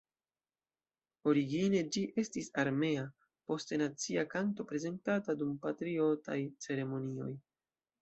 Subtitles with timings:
[1.31, 3.05] Origine ĝi estis armea,
[3.51, 7.33] poste nacia kanto prezentata dum patriotaj ceremonioj.